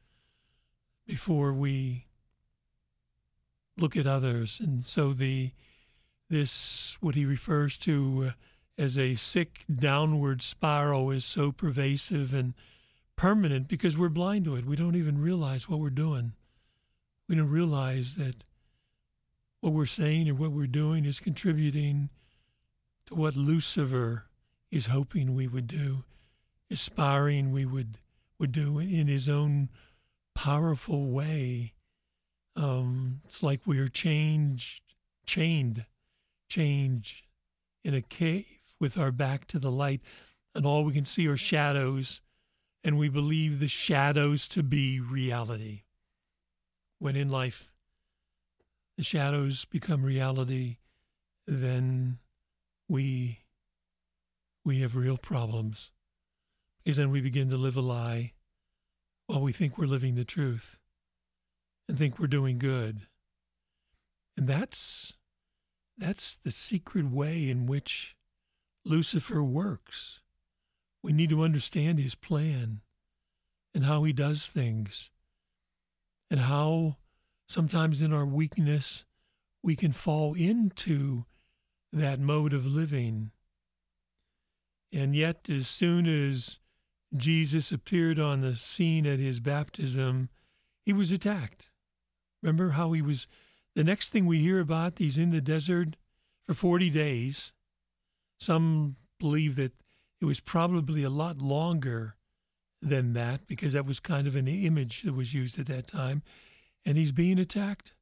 [1.07, 2.07] before we
[3.77, 4.61] look at others.
[4.63, 5.51] And so the
[6.29, 8.33] this what he refers to uh,
[8.83, 12.55] as a sick downward spiral is so pervasive and
[13.17, 14.65] permanent because we're blind to it.
[14.65, 16.33] We don't even realize what we're doing.
[17.29, 18.45] We don't realize that
[19.61, 22.11] what we're saying or what we're doing is contributing
[23.07, 24.27] to what Lucifer
[24.71, 26.05] is hoping we would do
[26.73, 27.99] aspiring we would
[28.39, 29.69] would do in his own
[30.35, 31.75] powerful way.
[32.57, 34.83] Um, it's like we are changed,
[35.25, 35.85] chained,
[36.49, 37.07] chained
[37.85, 38.47] in a cave
[38.81, 40.01] with our back to the light,
[40.55, 42.21] and all we can see are shadows,
[42.83, 45.82] and we believe the shadows to be reality.
[47.03, 47.73] When in life
[48.97, 50.77] the shadows become reality,
[51.49, 52.19] then
[52.88, 53.41] we
[54.65, 55.91] we have real problems
[56.85, 58.35] Because then we begin to live a lie
[59.27, 60.79] while we think we're living the truth
[61.88, 63.09] and think we're doing good.
[64.37, 65.15] And that's
[65.99, 68.17] that's the secret way in which
[68.85, 70.21] Lucifer works.
[71.03, 72.83] We need to understand his plan.
[73.75, 75.11] and how he does things,
[76.33, 76.97] and how
[77.47, 79.05] sometimes in our weakness
[79.62, 81.27] we can fall into
[81.92, 83.31] that mode of living.
[84.90, 86.59] And yet, as soon as
[87.14, 90.31] Jesus appeared on the scene at his baptism,
[90.87, 91.68] he was attacked.
[92.42, 93.27] Remember how he was,
[93.75, 95.97] the next thing we hear about, he's in the desert
[96.47, 97.53] for 40 days.
[98.40, 99.75] Some believe that
[100.18, 102.16] it was probably a lot longer
[102.83, 106.23] than that because that was kind of an image that was used at that time.
[106.85, 107.95] And he's being attacked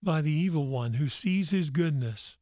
[0.00, 2.36] by the evil one who sees his goodness.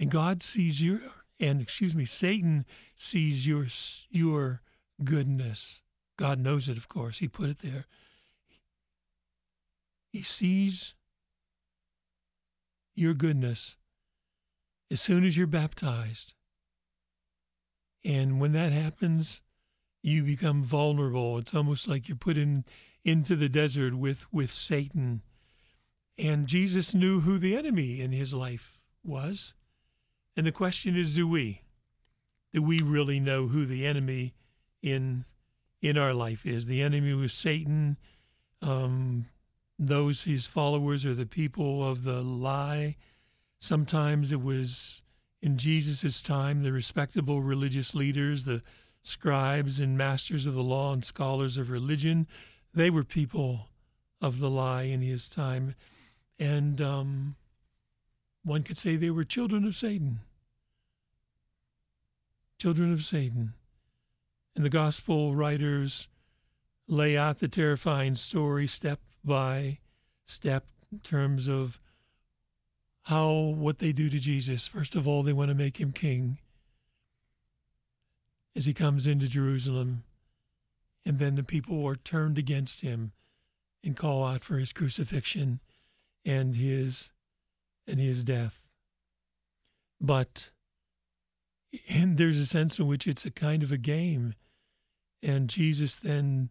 [0.00, 1.00] And God sees your,
[1.38, 2.64] and excuse me, Satan
[2.96, 3.66] sees your,
[4.10, 4.62] your
[5.04, 5.82] goodness.
[6.16, 7.18] God knows it, of course.
[7.18, 7.86] He put it there.
[10.12, 10.94] He sees
[12.94, 13.76] your goodness
[14.90, 16.34] as soon as you're baptized.
[18.04, 19.40] And when that happens,
[20.02, 21.38] you become vulnerable.
[21.38, 22.64] It's almost like you're put in
[23.04, 25.22] into the desert with, with Satan.
[26.18, 29.54] And Jesus knew who the enemy in his life was.
[30.36, 31.62] And the question is, do we?
[32.52, 34.34] Do we really know who the enemy
[34.82, 35.24] in
[35.80, 36.66] in our life is?
[36.66, 37.96] The enemy was Satan.
[38.60, 39.26] Um,
[39.78, 42.96] those his followers are the people of the lie.
[43.60, 45.02] Sometimes it was
[45.40, 48.62] in Jesus' time the respectable religious leaders, the
[49.02, 52.26] scribes and masters of the law and scholars of religion.
[52.74, 53.68] They were people
[54.20, 55.74] of the lie in his time.
[56.38, 57.36] And um,
[58.44, 60.20] one could say they were children of Satan.
[62.58, 63.54] Children of Satan.
[64.54, 66.08] And the gospel writers
[66.86, 69.78] lay out the terrifying story step by
[70.26, 71.80] step in terms of
[73.06, 74.66] how what they do to Jesus.
[74.66, 76.38] First of all, they want to make him king
[78.54, 80.04] as he comes into Jerusalem.
[81.04, 83.12] And then the people are turned against him
[83.82, 85.60] and call out for his crucifixion
[86.24, 87.10] and his
[87.86, 88.60] and his death.
[90.00, 90.50] But
[91.88, 94.34] and there's a sense in which it's a kind of a game.
[95.22, 96.50] And Jesus then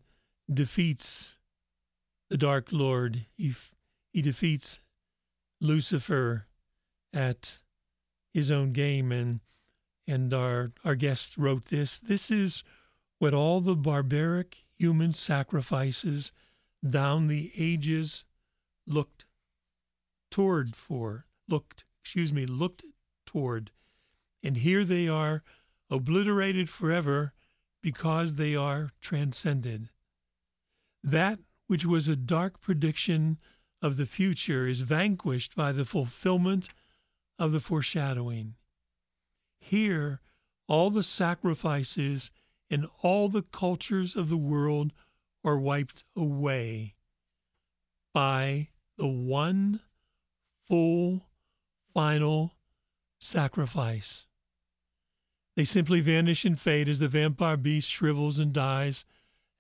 [0.52, 1.38] defeats
[2.30, 3.26] the Dark Lord.
[3.38, 3.54] He,
[4.14, 4.82] he defeats
[5.60, 6.48] Lucifer
[7.14, 7.60] at
[8.34, 9.12] his own game.
[9.12, 9.42] And
[10.08, 12.00] and our, our guest wrote this.
[12.00, 12.64] This is
[13.20, 16.32] what all the barbaric human sacrifices
[16.88, 18.24] down the ages
[18.88, 19.26] looked
[20.32, 22.84] toward for, looked, excuse me, looked
[23.26, 23.72] toward.
[24.44, 25.44] And here they are
[25.90, 27.34] obliterated forever
[27.82, 29.90] because they are transcended.
[31.04, 33.38] That which was a dark prediction
[33.82, 36.70] of the future is vanquished by the fulfillment
[37.40, 38.56] of the foreshadowing.
[39.62, 40.20] Here,
[40.68, 42.32] all the sacrifices
[42.70, 44.92] in all the cultures of the world
[45.44, 46.96] are wiped away
[48.14, 49.80] by the one
[50.68, 51.28] full,
[51.94, 52.56] final
[53.20, 54.26] sacrifice.
[55.56, 59.06] They simply vanish and fade as the vampire beast shrivels and dies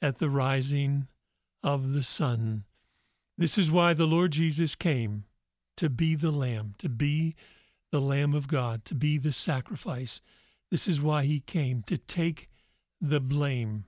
[0.01, 1.07] at the rising
[1.63, 2.63] of the sun.
[3.37, 5.25] This is why the Lord Jesus came
[5.77, 7.35] to be the Lamb, to be
[7.91, 10.21] the Lamb of God, to be the sacrifice.
[10.69, 12.49] This is why he came, to take
[12.99, 13.85] the blame.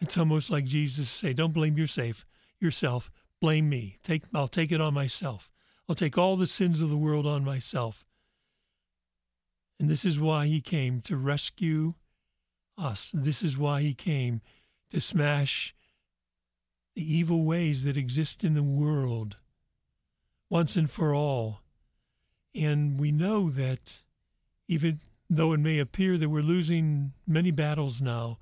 [0.00, 2.24] It's almost like Jesus say, Don't blame yourself,
[2.60, 3.10] yourself,
[3.40, 3.98] blame me.
[4.02, 5.50] Take I'll take it on myself.
[5.88, 8.04] I'll take all the sins of the world on myself.
[9.80, 11.94] And this is why he came to rescue
[12.78, 13.10] us.
[13.14, 14.40] This is why he came
[14.90, 15.74] to smash
[16.94, 19.36] the evil ways that exist in the world
[20.48, 21.62] once and for all.
[22.54, 24.02] And we know that
[24.68, 28.38] even though it may appear that we're losing many battles now,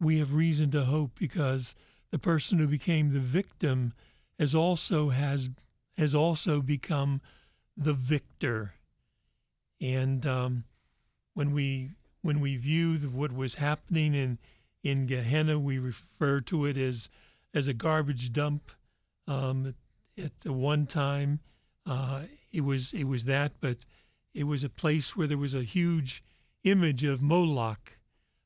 [0.00, 1.74] we have reason to hope because
[2.10, 3.92] the person who became the victim
[4.38, 5.50] has also has
[5.96, 7.20] has also become
[7.76, 8.74] the victor.
[9.80, 10.64] And um,
[11.34, 11.90] when we
[12.22, 14.38] when we view the, what was happening in
[14.82, 17.08] in Gehenna, we refer to it as
[17.52, 18.62] as a garbage dump.
[19.26, 19.74] Um,
[20.18, 21.40] at, at one time,
[21.86, 22.22] uh,
[22.52, 23.78] it was it was that, but
[24.34, 26.22] it was a place where there was a huge
[26.64, 27.96] image of Moloch,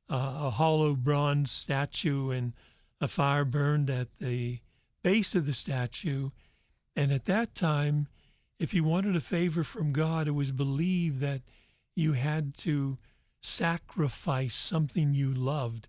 [0.09, 2.52] uh, a hollow bronze statue, and
[3.00, 4.61] a fire burned at the
[5.02, 6.30] base of the statue.
[6.96, 8.09] And at that time,
[8.59, 11.42] if you wanted a favor from God, it was believed that
[11.94, 12.96] you had to
[13.42, 15.88] sacrifice something you loved.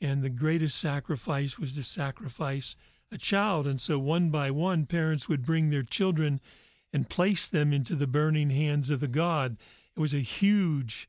[0.00, 2.74] And the greatest sacrifice was to sacrifice
[3.10, 3.66] a child.
[3.66, 6.40] And so, one by one, parents would bring their children
[6.92, 9.56] and place them into the burning hands of the god.
[9.96, 11.08] It was a huge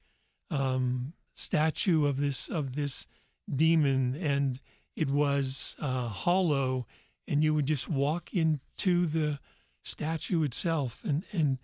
[0.49, 3.07] um, statue of this of this
[3.53, 4.59] demon, and
[4.95, 6.85] it was uh, hollow,
[7.27, 9.39] and you would just walk into the
[9.83, 11.57] statue itself and and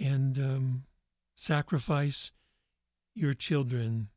[0.00, 0.84] and um,
[1.36, 2.32] sacrifice
[3.14, 4.08] your children.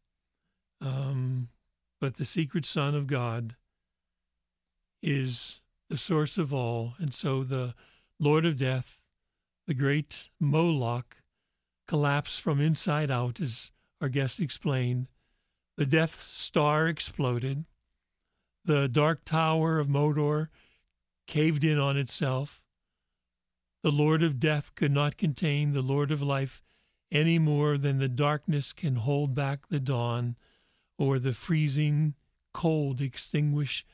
[0.81, 1.49] Um,
[1.99, 3.55] but the secret Son of God
[5.01, 7.75] is the source of all, and so the
[8.19, 8.97] Lord of Death,
[9.67, 11.17] the great Moloch,
[11.87, 15.07] collapsed from inside out, as our guest explained.
[15.77, 17.65] The Death Star exploded.
[18.63, 20.49] The Dark Tower of Mordor
[21.27, 22.61] caved in on itself.
[23.83, 26.63] The Lord of Death could not contain the Lord of Life
[27.11, 30.35] any more than the darkness can hold back the dawn
[30.97, 32.15] or the freezing
[32.53, 33.85] cold extinguish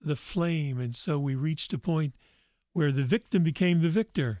[0.00, 0.80] the flame.
[0.80, 2.14] And so we reached a point
[2.72, 4.40] where the victim became the victor.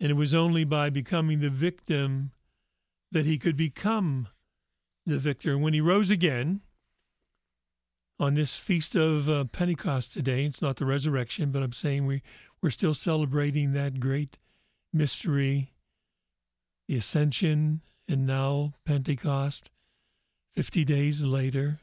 [0.00, 2.32] And it was only by becoming the victim
[3.10, 4.28] that he could become
[5.06, 5.52] the victor.
[5.52, 6.60] And when he rose again
[8.20, 12.22] on this feast of uh, Pentecost today, it's not the resurrection, but I'm saying we,
[12.62, 14.38] we're still celebrating that great
[14.92, 15.72] mystery,
[16.86, 19.70] the ascension, and now Pentecost.
[20.54, 21.78] 50 days later,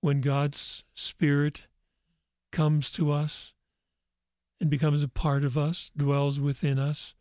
[0.00, 1.66] when God's Spirit
[2.52, 3.52] comes to us
[4.60, 7.15] and becomes a part of us, dwells within us.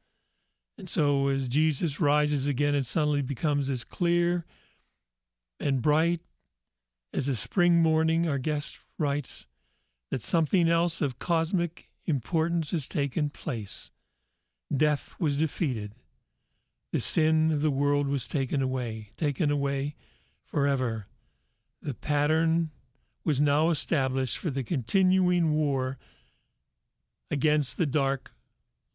[0.78, 4.45] And so, as Jesus rises again and suddenly becomes as clear
[5.59, 6.21] and bright
[7.13, 9.47] as a spring morning, our guest writes
[10.11, 13.89] that something else of cosmic importance has taken place.
[14.76, 15.93] Death was defeated.
[16.91, 19.95] The sin of the world was taken away, taken away
[20.43, 21.07] forever.
[21.82, 22.71] The pattern
[23.23, 25.97] was now established for the continuing war
[27.32, 28.32] against the dark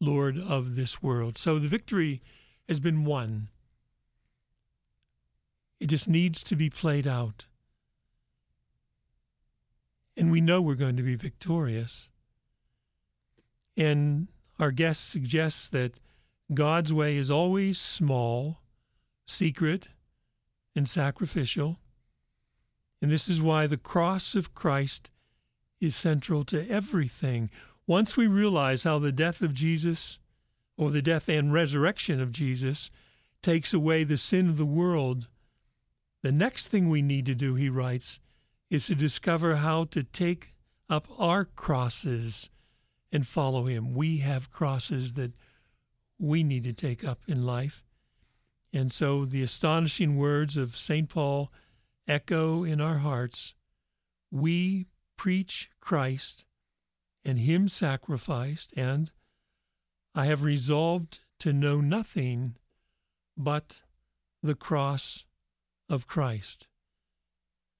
[0.01, 1.37] Lord of this world.
[1.37, 2.21] So the victory
[2.67, 3.49] has been won.
[5.79, 7.45] It just needs to be played out.
[10.17, 12.09] And we know we're going to be victorious.
[13.77, 14.27] And
[14.59, 16.01] our guest suggests that
[16.53, 18.59] God's way is always small,
[19.27, 19.87] secret,
[20.75, 21.77] and sacrificial.
[23.01, 25.09] And this is why the cross of Christ
[25.79, 27.49] is central to everything.
[27.87, 30.19] Once we realize how the death of Jesus,
[30.77, 32.89] or the death and resurrection of Jesus,
[33.41, 35.27] takes away the sin of the world,
[36.21, 38.19] the next thing we need to do, he writes,
[38.69, 40.49] is to discover how to take
[40.89, 42.49] up our crosses
[43.11, 43.93] and follow him.
[43.93, 45.33] We have crosses that
[46.19, 47.83] we need to take up in life.
[48.71, 51.09] And so the astonishing words of St.
[51.09, 51.51] Paul
[52.07, 53.55] echo in our hearts.
[54.31, 56.45] We preach Christ
[57.23, 59.11] and Him sacrificed, and
[60.13, 62.55] I have resolved to know nothing
[63.37, 63.81] but
[64.43, 65.25] the cross
[65.89, 66.67] of Christ.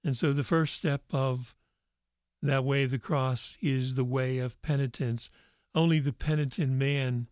[0.04, 1.54] And so the first step of
[2.42, 5.30] that way of the cross is the way of penitence.
[5.76, 7.28] Only the penitent man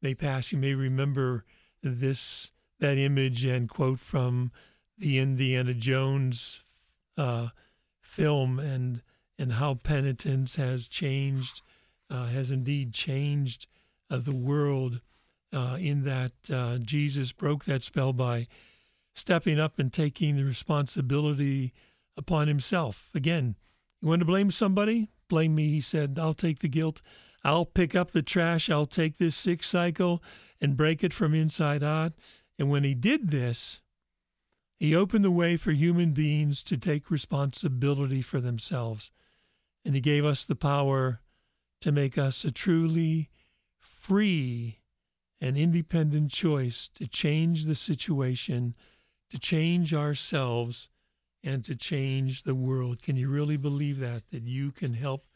[0.00, 0.52] may pass.
[0.52, 1.44] You may remember
[1.82, 4.50] this that image and quote from
[4.98, 6.60] the Indiana Jones
[7.16, 7.48] uh,
[8.00, 9.02] film and
[9.38, 11.62] and how penitence has changed,
[12.10, 13.66] uh, has indeed changed
[14.10, 15.00] uh, the world.
[15.54, 18.46] Uh, in that uh, Jesus broke that spell by
[19.14, 21.74] stepping up and taking the responsibility
[22.16, 23.10] upon himself.
[23.14, 23.56] Again,
[24.00, 25.10] you want to blame somebody?
[25.28, 26.18] Blame me, he said.
[26.18, 27.00] I'll take the guilt.
[27.44, 28.70] I'll pick up the trash.
[28.70, 30.22] I'll take this sick cycle
[30.60, 32.12] and break it from inside out.
[32.58, 33.80] And when he did this,
[34.78, 39.12] he opened the way for human beings to take responsibility for themselves.
[39.84, 41.20] And he gave us the power
[41.80, 43.30] to make us a truly
[43.78, 44.78] free
[45.40, 48.74] and independent choice to change the situation,
[49.30, 50.88] to change ourselves,
[51.42, 53.02] and to change the world.
[53.02, 54.30] Can you really believe that?
[54.30, 55.26] That you can help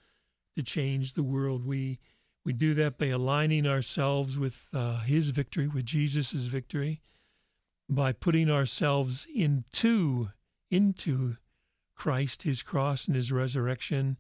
[0.55, 1.67] to change the world?
[1.67, 1.99] We
[2.45, 7.01] we do that by aligning ourselves with uh, His victory, with Jesus' victory,
[7.89, 10.31] by putting ourselves into
[10.71, 11.39] into
[11.97, 14.17] Christ, His cross, and His resurrection.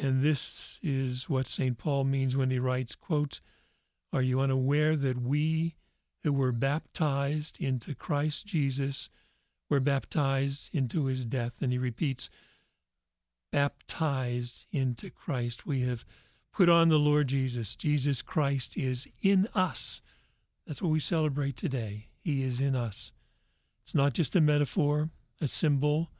[0.00, 1.76] And this is what St.
[1.76, 3.38] Paul means when he writes, quote,
[4.12, 5.74] Are you unaware that we
[6.22, 9.10] who were baptized into Christ Jesus
[9.68, 11.52] were baptized into his death?
[11.60, 12.30] And he repeats,
[13.52, 15.66] baptized into Christ.
[15.66, 16.06] We have
[16.50, 17.76] put on the Lord Jesus.
[17.76, 20.00] Jesus Christ is in us.
[20.66, 22.08] That's what we celebrate today.
[22.22, 23.12] He is in us.
[23.82, 25.10] It's not just a metaphor,
[25.42, 26.10] a symbol,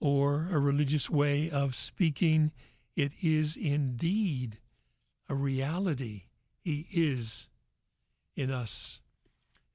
[0.00, 2.52] or a religious way of speaking.
[3.00, 4.58] It is indeed
[5.26, 6.24] a reality.
[6.62, 7.46] He is
[8.36, 9.00] in us.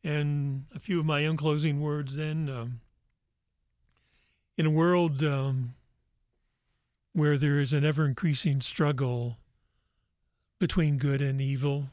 [0.03, 2.47] And a few of my own closing words then.
[2.47, 2.82] Um,
[4.59, 5.73] in a world um,
[7.13, 9.39] where there is an ever increasing struggle
[10.59, 11.88] between good and evil,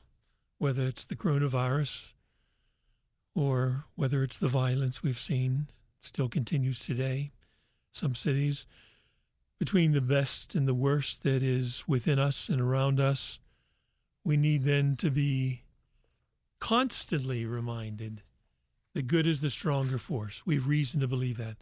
[0.58, 2.12] whether it's the coronavirus
[3.34, 5.68] or whether it's the violence we've seen
[6.02, 7.32] still continues today,
[7.90, 8.66] some cities,
[9.62, 13.38] between the best and the worst that is within us and around us,
[14.24, 15.62] we need then to be
[16.58, 18.22] constantly reminded
[18.92, 20.42] that good is the stronger force.
[20.44, 21.58] We have reason to believe that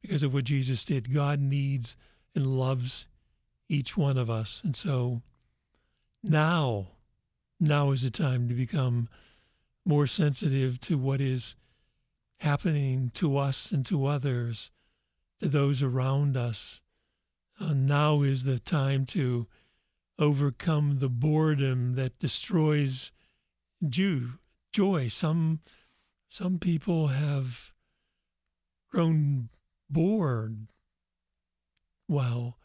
[0.00, 1.12] because of what Jesus did.
[1.12, 1.94] God needs
[2.34, 3.06] and loves
[3.68, 4.62] each one of us.
[4.64, 5.20] And so
[6.22, 6.86] now,
[7.60, 9.10] now is the time to become
[9.84, 11.54] more sensitive to what is
[12.38, 14.70] happening to us and to others,
[15.40, 16.80] to those around us.
[17.60, 19.46] Uh, now is the time to
[20.18, 23.12] overcome the boredom that destroys
[23.86, 24.32] Jew,
[24.72, 25.08] joy.
[25.08, 25.60] Some
[26.28, 27.72] some people have
[28.90, 29.48] grown
[29.88, 30.72] bored,
[32.08, 32.58] well,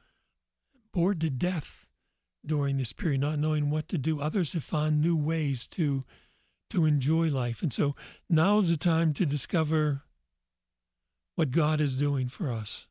[0.94, 1.88] bored to death
[2.46, 4.22] during this period, not knowing what to do.
[4.22, 6.04] Others have found new ways to
[6.70, 7.62] to enjoy life.
[7.62, 7.96] And so
[8.30, 10.04] now is the time to discover
[11.36, 12.88] what God is doing for us.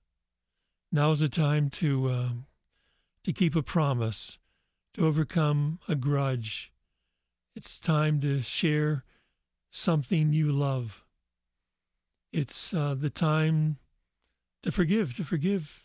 [0.95, 2.29] Now is the time to uh,
[3.25, 4.39] to keep a promise,
[4.93, 6.71] to overcome a grudge.
[7.57, 9.03] It's time to share
[9.73, 11.05] something you love.
[12.33, 13.79] It's uh, the time
[14.63, 15.85] to forgive, to forgive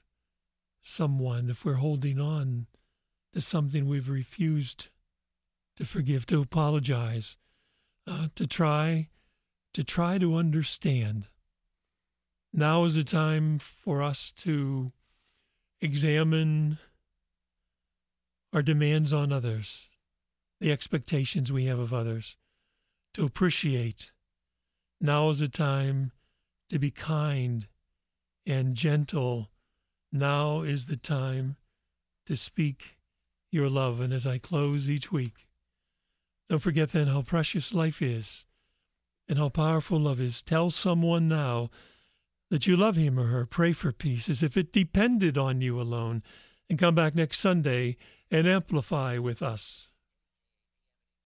[0.84, 2.68] someone if we're holding on
[3.34, 4.89] to something we've refused
[5.78, 7.39] to forgive, to apologize,
[8.05, 9.10] uh, to try
[9.74, 11.30] to try to understand.
[12.53, 14.91] Now is the time for us to
[15.82, 16.78] examine
[18.54, 19.88] our demands on others,
[20.60, 22.38] the expectations we have of others,
[23.14, 24.12] to appreciate.
[25.00, 26.12] Now is the time
[26.70, 27.68] to be kind
[28.46, 29.50] and gentle.
[30.12, 31.56] Now is the time
[32.26, 32.98] to speak
[33.52, 34.00] your love.
[34.00, 35.48] And as I close each week,
[36.50, 38.46] don't forget then how precious life is
[39.28, 40.42] and how powerful love is.
[40.42, 41.70] Tell someone now
[42.50, 43.45] that you love him or her.
[43.45, 46.24] Pray for peace as if it depended on you alone.
[46.70, 47.97] And come back next Sunday
[48.32, 49.89] and amplify with us.